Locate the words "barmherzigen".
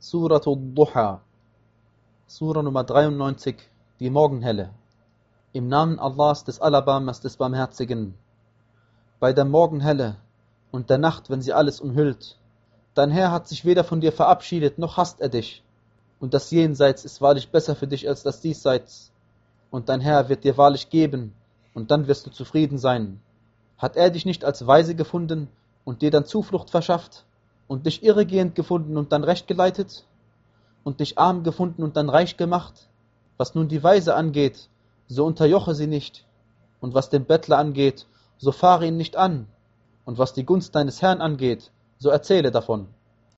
7.36-8.14